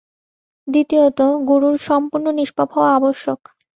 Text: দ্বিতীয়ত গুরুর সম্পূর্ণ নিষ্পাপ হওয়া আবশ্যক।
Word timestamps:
দ্বিতীয়ত 0.67 1.19
গুরুর 1.49 1.75
সম্পূর্ণ 1.87 2.25
নিষ্পাপ 2.39 2.69
হওয়া 2.75 2.91
আবশ্যক। 2.95 3.39